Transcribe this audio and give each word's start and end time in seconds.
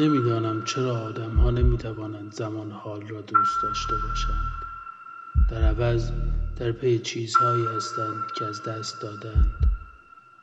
نمی‌دانم 0.00 0.64
چرا 0.64 0.96
آدم 0.96 1.30
ها 1.30 1.50
نمی 1.50 1.78
توانند 1.78 2.32
زمان 2.32 2.70
حال 2.70 3.08
را 3.08 3.20
دوست 3.20 3.62
داشته 3.62 3.94
باشند. 3.96 4.52
در 5.50 5.62
عوض 5.62 6.10
در 6.56 6.72
پی 6.72 6.98
چیزهایی 6.98 7.66
هستند 7.66 8.32
که 8.36 8.44
از 8.44 8.62
دست 8.62 9.02
دادند 9.02 9.70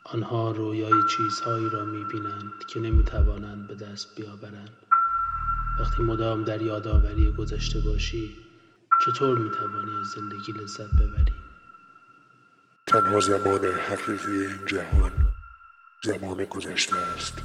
آنها 0.03 0.51
رویای 0.51 1.03
چیزهایی 1.17 1.69
را 1.69 1.85
می 1.85 2.03
بینند 2.03 2.51
که 2.67 2.79
نمی 2.79 3.03
توانند 3.03 3.67
به 3.67 3.75
دست 3.75 4.15
بیاورند. 4.15 4.77
وقتی 5.79 6.03
مدام 6.03 6.43
در 6.43 6.61
یادآوری 6.61 7.31
گذشته 7.31 7.79
باشی 7.79 8.35
چطور 9.05 9.37
می 9.37 9.49
توانی 9.49 9.99
از 9.99 10.07
زندگی 10.07 10.51
لذت 10.51 10.91
ببری؟ 10.95 11.33
تنها 12.87 13.19
زمان 13.19 13.65
حقیقی 13.65 14.31
این 14.31 14.65
جهان 14.65 15.11
زمان 16.03 16.45
گذشته 16.45 16.95
است. 16.95 17.41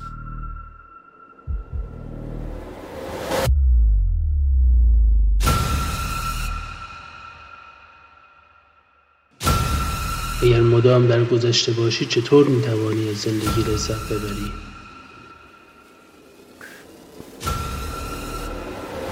مدام 10.83 11.06
در 11.06 11.25
گذشته 11.25 11.72
باشی 11.72 12.06
چطور 12.06 12.47
می 12.47 12.62
توانی 12.62 13.08
از 13.08 13.16
زندگی 13.16 13.72
لذت 13.72 14.08
ببری؟ 14.08 14.52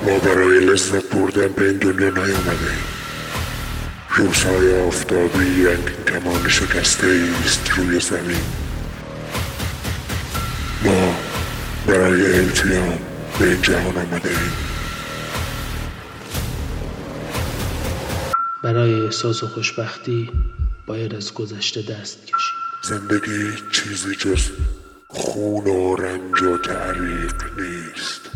ما 0.02 0.18
برای 0.18 0.60
لذت 0.60 1.14
بردن 1.14 1.48
به 1.48 1.68
این 1.68 1.78
دنیا 1.78 2.10
نیامده 2.10 2.72
روزهای 4.16 4.80
آفتابی 4.80 5.64
رنگین 5.64 6.04
کمان 6.08 6.48
شکسته 6.48 7.28
است 7.44 7.70
روی 7.76 8.00
زمین. 8.00 8.42
ما 10.84 11.14
برای 11.86 12.38
التیام 12.38 12.98
به 13.38 13.44
این 13.44 13.62
جهان 13.62 13.96
آمده 13.96 14.28
ایم 14.28 14.52
برای 18.62 19.00
احساس 19.00 19.42
و 19.42 19.46
خوشبختی 19.46 20.30
باید 20.90 21.14
از 21.14 21.34
گذشته 21.34 21.82
دست 21.82 22.18
کشید. 22.26 22.60
زندگی 22.82 23.70
چیزی 23.72 24.16
جز 24.16 24.50
خون 25.08 25.66
و 25.66 25.96
رنج 25.96 26.42
و 26.42 26.58
تعریق 26.58 27.44
نیست. 27.60 28.30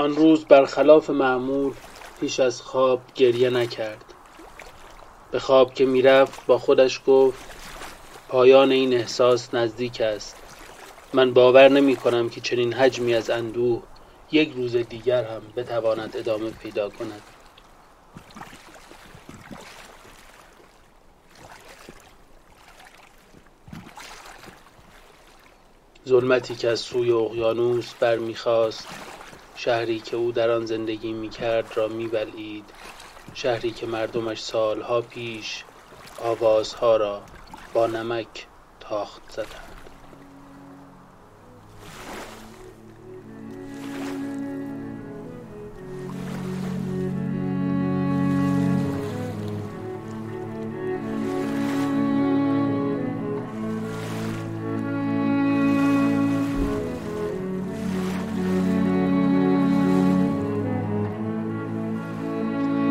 آن 0.00 0.16
روز 0.16 0.44
برخلاف 0.44 1.10
معمول 1.10 1.72
پیش 2.20 2.40
از 2.40 2.62
خواب 2.62 3.02
گریه 3.14 3.50
نکرد. 3.50 4.14
به 5.30 5.38
خواب 5.38 5.74
که 5.74 5.86
می‌رفت 5.86 6.46
با 6.46 6.58
خودش 6.58 7.00
گفت 7.06 7.38
پایان 8.28 8.70
این 8.70 8.94
احساس 8.94 9.54
نزدیک 9.54 10.00
است. 10.00 10.36
من 11.12 11.32
باور 11.34 11.68
نمی 11.68 11.96
کنم 11.96 12.28
که 12.28 12.40
چنین 12.40 12.72
حجمی 12.72 13.14
از 13.14 13.30
اندوه 13.30 13.82
یک 14.32 14.52
روز 14.52 14.76
دیگر 14.76 15.24
هم 15.24 15.42
بتواند 15.56 16.16
ادامه 16.16 16.50
پیدا 16.50 16.88
کند. 16.88 17.22
ظلمتی 26.08 26.54
که 26.54 26.68
از 26.68 26.80
سوی 26.80 27.12
اقیانوس 27.12 27.94
برمیخواست 27.94 28.88
شهری 29.62 30.00
که 30.00 30.16
او 30.16 30.32
در 30.32 30.50
آن 30.50 30.66
زندگی 30.66 31.12
می‌کرد 31.12 31.76
را 31.76 31.88
میبلعید. 31.88 32.64
شهری 33.34 33.70
که 33.70 33.86
مردمش 33.86 34.42
سالها 34.42 35.00
پیش 35.00 35.64
آوازها 36.22 36.96
را 36.96 37.22
با 37.74 37.86
نمک 37.86 38.46
تاخت 38.80 39.30
زدند. 39.30 39.69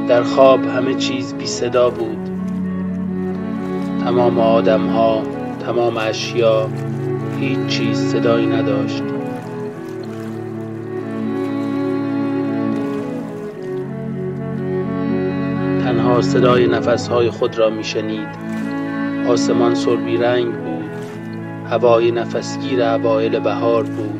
در 0.10 0.24
خواب 0.24 0.66
همه 0.66 0.96
چیز 0.96 1.34
بی 1.34 1.46
صدا 1.46 1.90
بود. 1.90 2.30
تمام 4.04 4.40
آدم 4.40 4.88
ها 4.88 5.24
تمام 5.66 5.98
اشیا 5.98 6.70
هیچ 7.40 7.60
چیز 7.68 7.98
صدایی 7.98 8.46
نداشت. 8.46 9.04
تنها 15.84 16.22
صدای 16.22 16.68
نفس 16.68 17.08
های 17.08 17.30
خود 17.30 17.58
را 17.58 17.70
می 17.70 17.84
شنید 17.84 18.28
آسمان 19.28 19.76
سربی 19.76 20.18
رنگ 20.18 20.54
بود. 20.54 20.90
هوای 21.70 22.12
نفسگیر 22.12 22.84
اوایل 22.84 23.40
بهار 23.40 23.84
بود. 23.84 24.20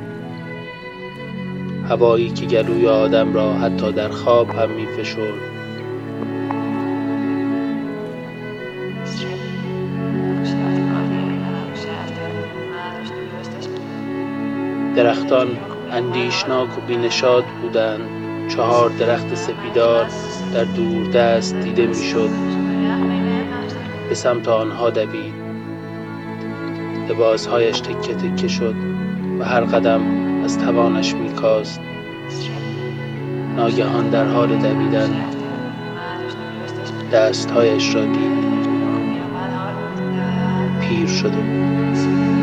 هوایی 1.90 2.30
که 2.30 2.46
گلوی 2.46 2.88
آدم 2.88 3.34
را 3.34 3.54
حتی 3.54 3.92
در 3.92 4.10
خواب 4.10 4.50
هم 4.50 4.70
می 4.70 4.86
فشرد 4.86 5.59
درختان 15.04 15.48
اندیشناک 15.92 16.78
و 16.78 16.82
بینشاد 16.88 17.44
بودند. 17.62 18.02
چهار 18.50 18.90
درخت 18.90 19.36
سپیدار 19.36 20.06
در 20.54 20.64
دوردست 20.64 21.56
دیده 21.56 21.88
می‌شد. 21.88 22.30
به 24.10 24.16
سمت 24.16 24.48
آنها 24.48 24.90
دوید. 24.90 25.34
لباسهایش 27.10 27.80
تکه 27.80 28.14
تکه 28.14 28.48
شد 28.48 28.76
و 29.40 29.44
هر 29.44 29.62
قدم 29.62 30.02
از 30.44 30.58
توانش 30.58 31.14
میکاست. 31.14 31.82
ناگهان 33.56 34.10
در 34.10 34.26
حال 34.26 34.48
دویدن 34.48 35.10
دستهایش 37.12 37.96
را 37.96 38.06
دید. 38.06 38.40
پیر 40.82 41.08
شده 41.08 41.38
بود. 41.38 42.39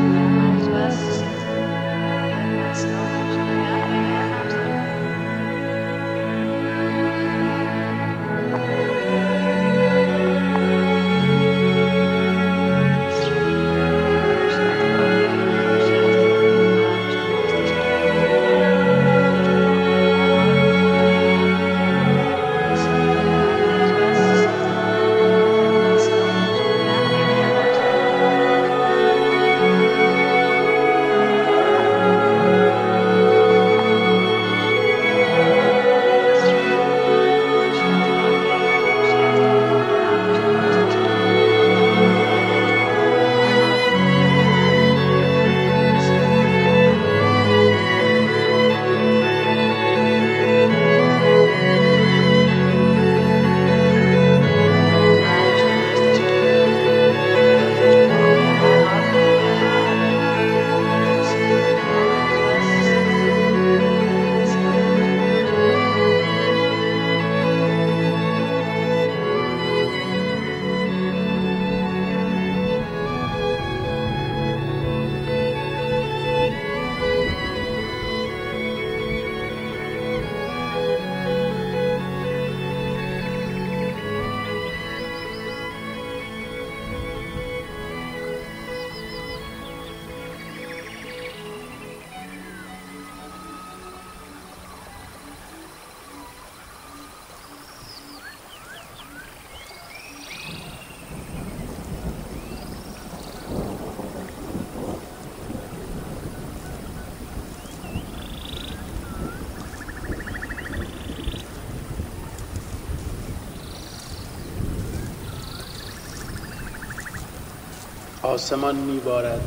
آسمان 118.36 118.76
میبارد. 118.76 119.40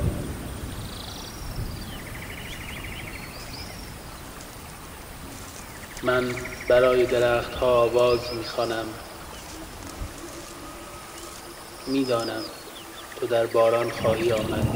من 6.03 6.23
برای 6.67 7.05
درختها 7.05 7.81
آواز 7.81 8.19
می‌خوانم. 8.37 8.85
می‌دانم 11.87 12.41
تو 13.19 13.27
در 13.27 13.45
باران 13.45 13.89
خواهی 13.89 14.31
آمد. 14.31 14.67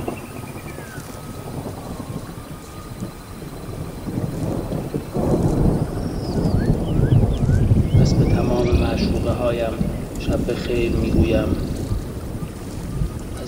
پس 8.01 8.13
به 8.13 8.25
تمام 8.25 8.67
معشوقه 8.67 9.31
هایم 9.31 9.73
شب 10.19 10.37
به 10.37 10.55
خیر 10.55 10.91
می‌گویم. 10.91 11.62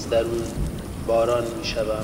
از 0.06 0.12
درون 0.12 0.44
باران 1.07 1.44
و 1.44 1.63
فعل 1.63 1.86
را 1.86 2.04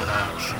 خرج 0.00 0.54